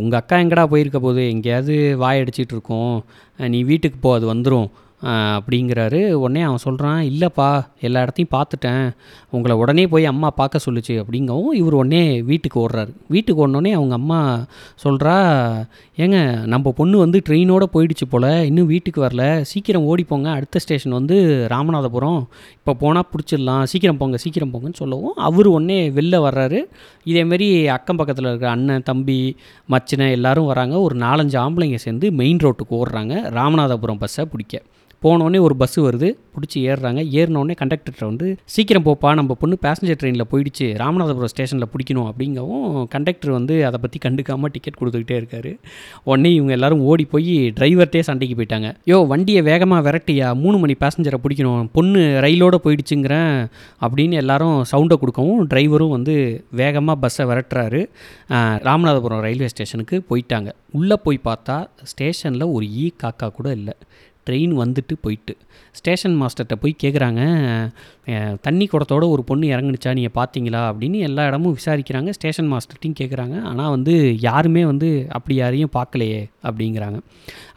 உங்கள் 0.00 0.20
அக்கா 0.20 0.36
எங்கடா 0.44 0.64
போயிருக்க 0.72 1.00
போது 1.06 1.24
எங்கேயாவது 1.30 1.76
வாய் 2.04 2.20
இருக்கோம். 2.20 2.94
நீ 3.54 3.60
வீட்டுக்கு 3.70 3.98
போ 4.00 4.12
அது 4.14 4.26
வந்துடும் 4.34 4.68
அப்படிங்கிறாரு. 5.02 6.12
உடனே 6.12 6.42
அவன் 6.42 6.64
சொல்கிறான் 6.66 7.00
இல்லைப்பா 7.04 7.66
எல்லா 7.80 8.00
இடத்தையும் 8.00 8.34
பார்த்துட்டேன். 8.36 8.90
உங்களை 9.30 9.56
உடனே 9.56 9.86
போய் 9.86 10.04
அம்மா 10.04 10.30
பார்க்க 10.30 10.60
சொல்லுச்சு. 10.66 10.94
அப்படிங்கவும் 11.02 11.52
இவர் 11.52 11.72
உடனே 11.72 12.22
வீட்டுக்கு 12.22 12.68
ஓடுறாரு. 12.68 12.92
வீட்டுக்கு 13.08 13.48
ஓடனோடனே 13.48 13.72
அவங்க 13.72 13.94
அம்மா 13.94 14.44
சொல்கிறா 14.84 15.16
ஏங்க 15.96 16.46
நம்ம 16.46 16.72
பொண்ணு 16.72 16.98
வந்து 16.98 17.22
ட்ரெயினோடு 17.28 17.66
போயிடுச்சு 17.72 18.06
போல் 18.10 18.44
இன்னும் 18.44 18.66
வீட்டுக்கு 18.66 19.04
வரல. 19.04 19.40
சீக்கிரம் 19.40 19.84
ஓடி 19.84 20.04
போங்க. 20.04 20.30
அடுத்த 20.30 20.58
ஸ்டேஷன் 20.58 20.92
வந்து 20.92 21.46
ராமநாதபுரம். 21.50 22.22
இப்போ 22.58 22.74
போனால் 22.74 23.08
பிடிச்சிடலாம். 23.12 23.62
சீக்கிரம் 23.62 23.96
போங்க 23.96 24.16
சீக்கிரம் 24.16 24.52
போங்கன்னு 24.52 24.80
சொல்லவும் 24.82 25.14
அவர் 25.14 25.46
உடனே 25.46 25.90
வெளில 25.90 26.16
வர்றாரு. 26.28 26.60
இதேமாரி 27.06 27.66
அக்கம் 27.66 27.96
பக்கத்தில் 27.96 28.24
இருக்கிற 28.24 28.50
அண்ணன் 28.50 28.82
தம்பி 28.82 29.36
மச்சினை 29.70 30.10
எல்லோரும் 30.10 30.46
வராங்க. 30.46 30.80
ஒரு 30.80 30.96
நாலஞ்சு 30.98 31.36
ஆம்பளைங்க 31.44 31.74
சேர்ந்து 31.74 32.12
மெயின் 32.12 32.36
ரோட்டுக்கு 32.36 32.70
ஓடுறாங்க. 32.70 33.14
ராமநாதபுரம் 33.38 33.98
பஸ்ஸை 33.98 34.24
பிடிக்க. 34.24 34.62
போனோடனே 35.04 35.38
ஒரு 35.46 35.54
பஸ்ஸு 35.60 35.80
வருது. 35.86 36.08
பிடிச்சி 36.34 36.58
ஏறுறாங்க. 36.70 37.00
ஏறினோடனே 37.20 37.54
கண்டக்டர்கிட்ட 37.60 38.04
வந்து 38.10 38.26
சீக்கிரம் 38.54 38.84
போப்பா 38.86 39.08
நம்ம 39.18 39.34
பொண்ணு 39.40 39.56
பேசஞ்சர் 39.64 39.98
ட்ரெயினில் 40.00 40.28
போயிடுச்சு. 40.32 40.66
ராமநாதபுரம் 40.82 41.32
ஸ்டேஷனில் 41.32 41.68
பிடிக்கணும். 41.72 42.06
அப்படிங்கவும் 42.10 42.68
கண்டக்டர் 42.94 43.32
வந்து 43.38 43.54
அதை 43.68 43.78
பற்றி 43.82 43.98
கண்டுக்காமல் 44.06 44.52
டிக்கெட் 44.54 44.78
கொடுத்துக்கிட்டே 44.80 45.16
இருக்காரு. 45.20 45.52
உடனே 46.10 46.30
இவங்க 46.38 46.52
எல்லாரும் 46.58 46.84
ஓடி 46.90 47.04
போய் 47.14 47.34
டிரைவர்கிட்டே 47.58 48.02
சண்டைக்கு 48.08 48.36
போயிட்டாங்க. 48.38 48.70
யோ 48.92 48.98
வண்டியை 49.12 49.42
வேகமாக 49.50 49.84
விரட்டியா? 49.88 50.28
மூணு 50.44 50.58
மணி 50.62 50.76
பேசஞ்சரை 50.84 51.20
பிடிக்கணும். 51.24 51.66
பொண்ணு 51.76 52.02
ரயிலோடு 52.26 52.60
போயிடுச்சுங்கிறேன். 52.66 53.36
அப்படின்னு 53.86 54.16
எல்லாரும் 54.22 54.56
சவுண்டை 54.72 54.98
கொடுக்கவும் 55.02 55.42
டிரைவரும் 55.52 55.94
வந்து 55.96 56.16
வேகமாக 56.62 57.00
பஸ்ஸை 57.04 57.26
விரட்டுறாரு. 57.32 57.82
ராமநாதபுரம் 58.68 59.24
ரயில்வே 59.26 59.50
ஸ்டேஷனுக்கு 59.54 59.98
போயிட்டாங்க. 60.10 60.50
உள்ளே 60.78 60.96
போய் 61.04 61.26
பார்த்தா 61.28 61.58
ஸ்டேஷனில் 61.92 62.52
ஒரு 62.56 62.66
ஈ 62.84 62.86
காக்கா 63.02 63.28
கூட 63.38 63.48
இல்லை. 63.60 63.74
ட்ரெயின் 64.26 64.54
வந்துட்டு 64.56 64.94
போயிட்டு 65.00 65.34
ஸ்டேஷன் 65.78 66.16
மாஸ்டர்கிட்ட 66.20 66.56
போய் 66.62 66.74
கேட்குறாங்க 66.82 67.20
தண்ணி 68.46 68.64
குடத்தோட 68.70 69.04
ஒரு 69.14 69.22
பொண்ணு 69.28 69.46
இறங்குனுச்சா? 69.54 69.90
நீங்கள் 69.98 70.14
பார்த்தீங்களா 70.18 70.60
அப்படின்னு 70.70 70.98
எல்லா 71.08 71.22
இடமும் 71.28 71.54
விசாரிக்கிறாங்க. 71.58 72.10
ஸ்டேஷன் 72.16 72.48
மாஸ்டர்கிட்டையும் 72.52 72.96
கேட்குறாங்க 73.00 73.36
ஆனால் 73.50 73.72
வந்து 73.74 73.94
யாருமே 74.26 74.62
வந்து 74.70 74.88
அப்படி 75.16 75.34
யாரையும் 75.40 75.72
பார்க்கலையே 75.78 76.20
அப்படிங்கிறாங்க. 76.48 76.98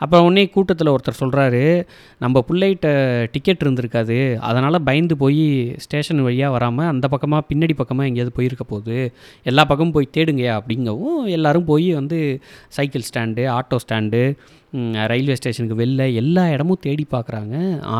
அப்புறம் 0.03 0.25
உடனே 0.27 0.43
கூட்டத்தில் 0.55 0.93
ஒருத்தர் 0.93 1.21
சொல்கிறாரு 1.21 1.63
நம்ம 2.23 2.43
பிள்ளைகிட்ட 2.49 2.89
டிக்கெட் 3.35 3.63
இருந்திருக்காது. 3.65 4.19
அதனால் 4.49 4.85
பயந்து 4.89 5.17
போய் 5.23 5.45
ஸ்டேஷன் 5.85 6.25
வழியாக 6.27 6.55
வராமல் 6.57 6.91
அந்த 6.93 7.07
பக்கமாக 7.15 7.47
பின்னாடி 7.51 7.75
பக்கமாக 7.81 8.09
எங்கேயாவது 8.11 8.37
போயிருக்க 8.39 8.65
போகுது. 8.73 8.99
எல்லா 9.51 9.65
பக்கமும் 9.71 9.95
போய் 9.97 10.13
தேடுங்க 10.17 10.45
அப்படிங்கவும் 10.59 11.19
எல்லோரும் 11.37 11.69
போய் 11.71 11.89
வந்து 12.01 12.19
cycle 12.77 13.07
stand 13.09 13.45
auto 13.57 13.79
stand 13.85 14.21
railway 15.11 15.35
ஸ்டேஷனுக்கு 15.39 15.77
வெளில 15.81 16.01
எல்லா 16.21 16.43
இடமும் 16.53 16.81
தேடி 16.85 17.03
பார்க்குறாங்க 17.13 17.55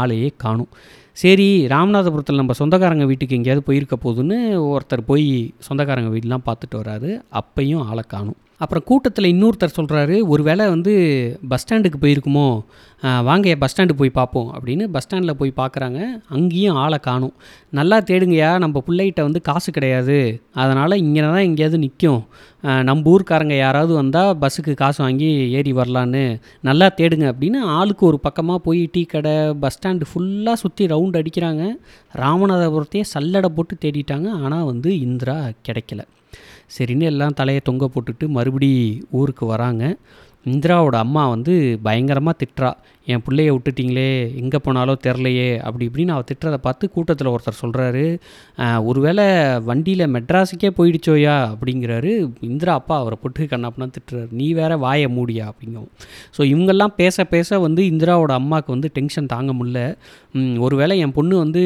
ஆளையே 0.06 0.30
காணும். 0.38 0.68
சரி 1.12 1.66
ராமநாதபுரத்தில் 1.68 2.36
நம்ம 2.36 2.54
சொந்தக்காரங்க 2.54 3.06
வீட்டுக்கு 3.06 3.36
எங்கேயாவது 3.36 3.66
போயிருக்க 3.66 3.98
போகுதுன்னு 4.04 4.40
ஒருத்தர் 4.72 5.06
போய் 5.06 5.54
சொந்தக்காரங்க 5.60 6.18
வீடெலாம் 6.18 6.46
பார்த்துட்டு 6.46 6.76
வராரு. 6.76 7.22
அப்பையும் 7.34 7.84
ஆளை 7.84 8.04
காணும். 8.08 8.36
அப்புறம் 8.64 8.84
கூட்டத்தில் 8.90 9.30
இன்னொருத்தர் 9.32 9.78
சொல்கிறாரு 9.78 10.18
ஒருவேளை 10.34 10.66
வந்து 10.74 10.94
பஸ் 11.52 11.64
ஸ்டாண்டுக்கு 11.64 12.00
போயிருக்குமோ? 12.04 12.46
வாங்க 13.28 13.56
பஸ் 13.62 13.74
ஸ்டாண்டு 13.74 13.94
போய் 14.00 14.12
பார்ப்போம். 14.18 14.48
அப்படின்னு 14.58 14.86
பஸ் 14.94 15.06
ஸ்டாண்டில் 15.06 15.38
போய் 15.40 15.52
பார்க்குறாங்க. 15.60 16.00
அங்கேயும் 16.36 16.78
ஆளை 16.84 17.00
காணும். 17.08 17.34
நல்லா 17.80 17.98
தேடுங்கய்யா 18.10 18.52
நம்ம 18.64 18.84
பிள்ளைகிட்ட 18.88 19.22
வந்து 19.28 19.42
காசு 19.50 19.70
கிடையாது. 19.78 20.18
அதனால் 20.64 21.00
இங்கே 21.04 21.22
தான் 21.26 21.46
எங்கேயாவது 21.50 21.80
நிற்கும். 21.84 22.22
நம்ம 22.90 23.10
ஊர்க்காரங்க 23.14 23.56
யாராவது 23.58 23.94
வந்தால் 24.02 24.32
பஸ்ஸுக்கு 24.44 24.74
காசு 24.84 25.00
வாங்கி 25.06 25.30
ஏறி 25.58 25.74
வரலான்னு. 25.82 26.26
நல்லா 26.70 26.90
தேடுங்க. 27.00 27.28
அப்படின்னு 27.34 27.62
ஆளுக்கு 27.80 28.06
ஒரு 28.12 28.20
பக்கமாக 28.28 28.66
போய் 28.68 28.84
டீ 28.96 29.04
கடை 29.16 29.38
பஸ் 29.64 29.78
ஸ்டாண்டு 29.78 30.12
ஃபுல்லாக 30.12 30.62
சுற்றி 30.64 30.86
ரவுண்ட் 30.96 31.22
அடிக்கிறாங்க. 31.22 31.66
ராமநாதபுரத்தையே 32.24 33.06
சல்லடை 33.14 33.52
போட்டு 33.58 33.76
தேடிட்டாங்க. 33.86 34.30
ஆனால் 34.44 34.70
வந்து 34.74 34.92
இந்திரா 35.08 35.40
கிடைக்கல. 35.70 36.04
சரின்னு 36.78 37.02
எல்லாம் 37.02 37.34
தலையை 37.34 37.62
தொங்க 37.66 37.90
போட்டுட்டு 37.94 38.28
மறுபடி 38.28 38.72
ஊருக்கு 39.12 39.46
வராங்க. 39.46 39.96
இந்திராவோட 40.46 40.96
அம்மா 40.96 41.30
வந்து 41.30 41.80
பயங்கரமாக 41.84 42.38
திட்டுறா. 42.38 42.72
என் 43.14 43.24
பிள்ளைய 43.26 43.50
விட்டுட்டிங்களே 43.56 44.10
எங்கே 44.42 44.60
போனாலும் 44.66 45.02
தெரிலையே 45.06 45.50
அப்படி 45.68 45.84
இப்படின்னு 45.90 46.14
அவள் 46.16 46.28
திட்டுறதை 46.30 46.60
பார்த்து 46.68 46.86
கூட்டத்தில் 46.96 47.32
ஒருத்தர் 47.34 47.60
சொல்கிறாரு 47.64 48.06
ஒருவேளை 48.90 49.26
வண்டியில் 49.70 50.06
மெட்ராஸுக்கே 50.16 50.72
போயிடுச்சோயா 50.80 51.36
அப்படிங்கிறாரு. 51.54 52.12
இந்திரா 52.50 52.74
அப்பா 52.80 52.96
அவரை 53.04 53.18
போட்டு 53.22 53.50
கண்ணாப்புனா 53.54 53.88
திட்டுறாரு. 53.98 54.30
நீ 54.40 54.48
வேற 54.62 54.72
வாயை 54.86 55.10
மூடியா? 55.18 55.46
அப்படிங்கவும். 55.52 55.92
ஸோ 56.38 56.42
இவங்கெல்லாம் 56.54 56.96
பேச 57.02 57.26
பேச 57.34 57.60
வந்து 57.66 57.84
இந்திராவோட 57.92 58.34
அம்மாவுக்கு 58.42 58.76
வந்து 58.76 58.92
டென்ஷன் 58.98 59.32
தாங்க 59.36 59.54
முடியல. 59.60 59.82
ஒருவேளை 60.66 60.94
என் 61.04 61.16
பொண்ணு 61.18 61.36
வந்து 61.44 61.64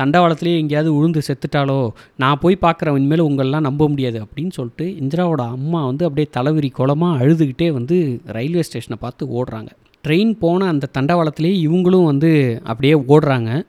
தண்டவாளத்துலேயே 0.00 0.60
எங்கேயாவது 0.62 0.90
உழுந்து 0.98 1.20
செத்துட்டாலோ 1.28 1.80
நான் 2.22 2.40
போய் 2.42 2.64
பார்க்குறேன் 2.66 2.98
இனிமேல் 3.00 3.26
உங்களெலாம் 3.28 3.66
நம்ப 3.68 3.88
முடியாது 3.92 4.18
அப்படின்னு 4.24 4.52
சொல்லிட்டு 4.58 4.86
இந்திராவோட 5.02 5.42
அம்மா 5.56 5.80
வந்து 5.90 6.06
அப்படியே 6.08 6.28
தலைவிரி 6.36 6.70
குளமாக 6.78 7.20
அழுதுகிட்டே 7.22 7.68
வந்து 7.78 7.96
ரயில்வே 8.36 8.64
ஸ்டேஷனை 8.68 8.98
பார்த்து 9.04 9.32
ஓடுறாங்க. 9.38 9.70
ட்ரெயின் 10.06 10.38
போன 10.38 10.66
அந்த 10.66 10.88
தண்டவாளத்திலே 10.98 11.66
இவங்களும் 11.66 12.04
வந்து 12.04 12.60
அப்படியே 12.64 12.94
ஓடுறாங்க. 12.94 13.62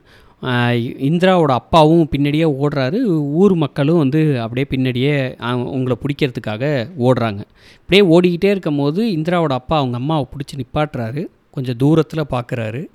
இந்திராவோட 1.02 1.44
அப்பாவும் 1.44 2.08
பின்னாடியே 2.10 2.54
ஓடுறாரு. 2.62 3.02
ஊர் 3.10 3.54
மக்களும் 3.54 3.98
வந்து 3.98 4.40
அப்படியே 4.40 4.66
பின்னாடியே 4.70 5.36
அவங்க- 5.36 5.70
உங்களை 5.70 5.96
பிடிக்கிறதுக்காக 6.02 6.90
ஓடுறாங்க. 6.98 7.40
இப்படியே 7.88 8.20
ஓடிக்கிட்டே 8.20 8.50
இருக்கும் 8.50 8.76
போது 8.76 9.04
இந்திராவோட 9.04 9.52
அப்பா 9.52 9.78
அவங்க 9.78 9.96
அம்மாவை 9.96 10.26
பிடிச்சி 10.32 10.58
நிப்பாட்டுறாரு. 10.58 11.26
கொஞ்சம் 11.50 11.76
தூரத்தில் 11.76 12.24
பார்க்குறாரு 12.30 12.86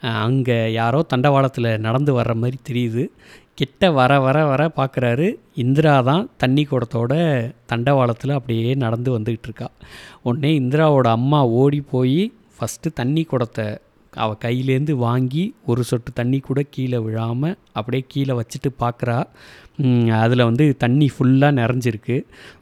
அங்கே 0.00 0.72
யாரோ 0.72 1.02
தண்டவாளத்தில் 1.02 1.78
நடந்து 1.78 2.20
வர்ற 2.20 2.34
மாதிரி 2.34 2.56
தெரியுது. 2.70 3.06
கிட்ட 3.54 3.90
வர 3.90 4.20
வர 4.20 4.46
வர 4.46 4.70
பார்க்குறாரு 4.76 5.34
இந்திரா 5.54 6.00
தான் 6.00 6.28
தண்ணி 6.36 6.66
குடத்தோட 6.70 7.50
தண்டவாளத்தில் 7.66 8.30
அப்படியே 8.30 8.74
நடந்து 8.74 9.18
வந்துக்கிட்டு 9.18 9.42
இருக்கா. 9.42 9.70
உடனே 10.22 10.58
இந்திராவோட 10.58 11.00
அம்மா 11.00 11.46
ஓடி 11.46 11.80
போய் 11.80 12.32
ஃபஸ்ட்டு 12.56 12.96
தண்ணி 13.00 13.22
குடத்தை 13.24 13.66
அவள் 14.12 14.42
கையிலேருந்து 14.44 14.94
வாங்கி 15.06 15.42
ஒரு 15.70 15.82
சொட்டு 15.84 16.10
தண்ணி 16.12 16.38
கூட 16.38 16.60
கீழே 16.74 16.98
விழாமல் 16.98 17.56
அப்படியே 17.78 18.02
கீழே 18.08 18.34
வச்சுட்டு 18.38 18.70
பார்க்குறா 18.82 19.16
அதில் 20.20 20.44
வந்து 20.44 20.64
தண்ணி 20.76 21.06
ஃபுல்லாக 21.14 21.56
நிறைஞ்சிருக்கு. 21.60 22.16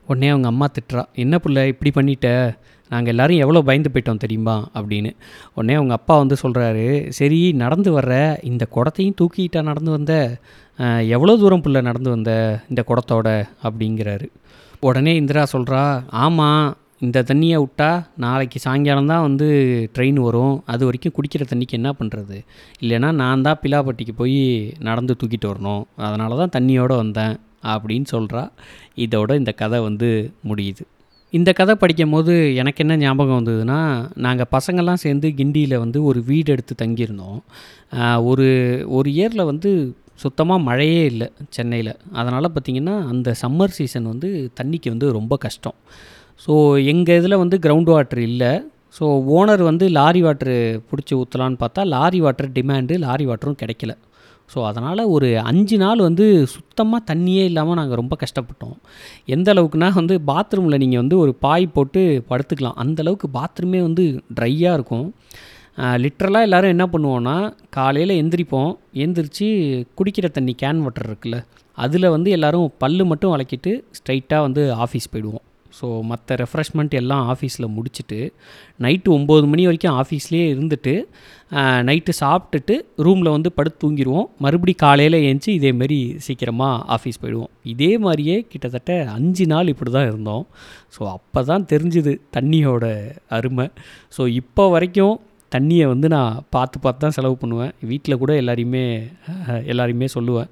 உடனே 0.07 0.29
அவங்க 0.29 0.49
அம்மா 0.53 0.67
திட்டுறா 0.77 1.03
என்ன 1.15 1.39
பிள்ளை 1.39 1.63
இப்படி 1.69 1.91
பண்ணிட்ட? 1.99 2.29
நாங்கள் 2.91 3.13
எல்லோரும் 3.13 3.43
எவ்வளோ 3.45 3.61
பயந்து 3.63 3.91
போயிட்டோம் 3.93 4.23
தெரியுமா? 4.25 4.57
அப்படின்னு. 4.75 5.11
உடனே 5.55 5.75
அவங்க 5.75 5.93
அப்பா 5.93 6.15
வந்து 6.19 6.37
சொல்கிறாரு 6.43 6.87
சரி 7.19 7.41
நடந்து 7.53 7.91
வர்ற 8.01 8.15
இந்த 8.43 8.65
குடத்தையும் 8.77 9.19
தூக்கிட்டா 9.21 9.63
நடந்து 9.63 9.91
வந்த 9.91 10.15
எவ்வளோ 11.17 11.37
தூரம் 11.37 11.65
பிள்ளை 11.67 11.81
நடந்து 11.81 12.11
வந்த 12.11 12.33
இந்த 12.69 12.85
குடத்தோட? 12.89 13.29
அப்படிங்கிறாரு. 13.63 14.27
உடனே 14.81 15.15
இந்திரா 15.15 15.45
சொல்கிறா 15.53 15.83
ஆமாம் 16.25 16.67
இந்த 17.01 17.19
தண்ணியை 17.29 17.57
விட்டா 17.63 17.89
நாளைக்கு 18.25 18.59
சாயங்காலம் 18.65 19.11
தான் 19.13 19.25
வந்து 19.27 19.47
ட்ரெயின் 19.95 20.19
வரும். 20.27 20.55
அது 20.73 20.83
வரைக்கும் 20.89 21.15
குடிக்கிற 21.17 21.43
தண்ணிக்கு 21.51 21.79
என்ன 21.81 21.91
பண்ணுறது 21.99 22.37
இல்லைன்னா 22.83 23.09
நான் 23.23 23.45
தான் 23.47 23.61
பிலாப்பட்டிக்கு 23.63 24.15
போய் 24.21 24.39
நடந்து 24.89 25.17
தூக்கிட்டு 25.21 25.51
வரணும். 25.53 25.83
அதனால 26.07 26.37
தான் 26.43 26.55
தண்ணியோடு 26.57 26.97
வந்தேன் 27.03 27.35
அப்படின்னு 27.75 28.09
சொல்கிறா 28.15 28.43
இதோட 29.05 29.31
இந்த 29.41 29.53
கதை 29.63 29.81
வந்து 29.89 30.09
முடியுது. 30.51 30.85
இந்த 31.33 31.51
கதை 31.59 31.75
படிக்கும் 31.83 32.15
போது 32.15 32.33
எனக்கு 32.63 32.83
என்ன 32.85 32.97
ஞாபகம் 33.03 33.39
வந்ததுன்னா 33.41 33.79
நாங்கள் 34.27 34.51
பசங்கள்லாம் 34.57 35.03
சேர்ந்து 35.05 35.29
கிண்டியில் 35.39 35.77
வந்து 35.85 35.99
ஒரு 36.09 36.21
வீடு 36.31 36.53
எடுத்து 36.55 36.75
தங்கியிருந்தோம். 36.83 37.41
ஒரு 38.31 38.49
ஒரு 38.99 39.09
இயரில் 39.19 39.49
வந்து 39.53 39.71
சுத்தமாக 40.23 40.67
மழையே 40.69 41.01
இல்லை 41.13 41.29
சென்னையில். 41.57 41.95
அதனால் 42.21 42.53
பார்த்திங்கன்னா 42.57 42.97
அந்த 43.13 43.29
சம்மர் 43.43 43.77
சீசன் 43.79 44.11
வந்து 44.13 44.29
தண்ணிக்கு 44.61 44.89
வந்து 44.95 45.09
ரொம்ப 45.19 45.37
கஷ்டம். 45.47 45.79
ஸோ 46.41 46.55
எங்கள் 46.93 47.19
இதில் 47.21 47.43
வந்து 47.43 47.57
கிரவுண்ட் 47.65 47.91
வாட்டர் 47.95 48.23
இல்லை. 48.31 48.53
ஸோ 48.97 49.05
ஓனர் 49.37 49.63
வந்து 49.69 49.85
லாரி 49.99 50.21
வாட்டரு 50.25 50.57
பிடிச்சி 50.89 51.15
ஊற்றலான்னு 51.21 51.63
பார்த்தா 51.63 51.83
லாரி 51.95 52.19
வாட்டர் 52.25 52.51
டிமாண்டு 52.57 52.97
லாரி 53.05 53.25
வாட்டரும் 53.29 53.61
கிடைக்கல. 53.63 53.93
ஸோ 54.53 54.59
அதனால் 54.71 55.03
ஒரு 55.15 55.29
அஞ்சு 55.51 55.77
நாள் 55.83 56.01
வந்து 56.07 56.25
சுத்தமாக 56.55 57.07
தண்ணியே 57.11 57.45
இல்லாமல் 57.51 57.79
நாங்கள் 57.79 58.01
ரொம்ப 58.01 58.15
கஷ்டப்பட்டோம். 58.23 58.77
எந்த 59.35 59.49
அளவுக்குனா 59.55 59.89
வந்து 60.01 60.17
பாத்ரூமில் 60.31 60.81
நீங்கள் 60.83 61.03
வந்து 61.03 61.17
ஒரு 61.25 61.33
பாய் 61.45 61.67
போட்டு 61.77 62.03
படுத்துக்கலாம். 62.31 62.77
அந்தளவுக்கு 62.85 63.29
பாத்ரூமே 63.39 63.81
வந்து 63.89 64.05
ட்ரையாக 64.39 64.77
இருக்கும். 64.79 65.07
லிட்ரலாக 66.05 66.47
எல்லோரும் 66.49 66.73
என்ன 66.75 66.85
பண்ணுவோன்னா 66.93 67.37
காலையில் 67.77 68.15
எந்திரிப்போம். 68.23 68.71
எந்திரிச்சு 69.05 69.49
குடிக்கிற 70.01 70.29
தண்ணி 70.37 70.55
கேன் 70.63 70.85
வாட்டர் 70.85 71.09
இருக்குல்ல. 71.11 71.39
அதில் 71.79 72.13
வந்து 72.17 72.31
எல்லோரும் 72.37 72.69
பல்லு 72.85 73.05
மட்டும் 73.13 73.35
விளக்கிட்டு 73.35 73.73
ஸ்ட்ரைட்டாக 73.99 74.47
வந்து 74.47 74.65
ஆஃபீஸ் 74.85 75.13
போயிடுவோம். 75.15 75.45
ஸோ 75.79 75.87
மற்ற 76.11 76.37
ரெஃப்ரெஷ்மெண்ட் 76.43 76.95
எல்லாம் 77.01 77.23
ஆஃபீஸில் 77.33 77.73
முடிச்சுட்டு 77.77 78.19
நைட்டு 78.85 79.09
ஒம்பது 79.17 79.47
மணி 79.53 79.63
வரைக்கும் 79.69 79.97
ஆஃபீஸ்லேயே 80.03 80.47
இருந்துட்டு 80.55 80.95
நைட்டு 81.89 82.13
சாப்பிட்டுட்டு 82.21 82.75
ரூமில் 83.07 83.35
வந்து 83.35 83.51
படுத்து 83.57 83.81
தூங்கிடுவோம் 83.83 84.29
மறுபடி 84.45 84.75
காலையில் 84.85 85.19
ஏஞ்சி 85.29 85.51
இதேமாரி 85.59 85.99
சீக்கிரமாக 86.27 86.83
ஆஃபீஸ் 86.97 87.21
போயிடுவோம். 87.23 87.53
இதே 87.73 87.91
மாதிரியே 88.05 88.37
கிட்டத்தட்ட 88.53 88.97
அஞ்சு 89.17 89.47
நாள் 89.53 89.71
இப்படி 89.73 89.93
தான் 89.97 90.09
இருந்தோம். 90.11 90.45
ஸோ 90.97 91.03
அப்போ 91.17 91.43
தான் 91.51 91.69
தெரிஞ்சுது 91.73 92.15
தண்ணியோட 92.37 92.85
அருமை. 93.39 93.67
ஸோ 94.17 94.25
இப்போ 94.41 94.67
வரைக்கும் 94.75 95.17
தண்ணியை 95.55 95.87
வந்து 95.93 96.07
நான் 96.17 96.39
பார்த்து 96.55 96.77
பார்த்து 96.85 97.05
தான் 97.05 97.17
செலவு 97.17 97.37
பண்ணுவேன். 97.43 97.73
வீட்டில் 97.91 98.21
கூட 98.23 98.33
எல்லாரையுமே 98.43 98.85
எல்லாரையுமே 99.73 100.07
சொல்லுவேன். 100.17 100.49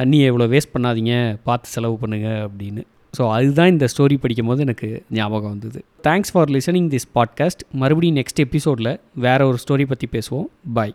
தண்ணியை 0.00 0.26
இவ்வளோ 0.32 0.48
வேஸ்ட் 0.54 0.74
பண்ணாதீங்க 0.74 1.14
பார்த்து 1.48 1.74
செலவு 1.76 1.96
பண்ணுங்கள் 2.02 2.42
அப்படின்னு. 2.48 2.84
ஸோ 3.18 3.30
அதுதான் 3.30 3.68
இந்த 3.68 3.86
ஸ்டோரி 3.96 4.16
படிக்கும் 4.18 4.46
போது 4.46 4.60
எனக்கு 4.60 5.04
ஞாபகம் 5.10 5.48
வந்தது. 5.48 5.84
Thanks 6.02 6.32
for 6.32 6.48
listening 6.48 6.90
this 6.94 7.08
podcast 7.14 7.64
மறுபடியும் 7.72 8.16
நெக்ஸ்ட் 8.16 8.36
எபிசோடில் 8.36 9.00
வேறு 9.14 9.46
ஒரு 9.46 9.58
ஸ்டோரி 9.68 9.86
பற்றி 9.86 10.08
பேசுவோம். 10.12 10.46
பாய் 10.74 10.94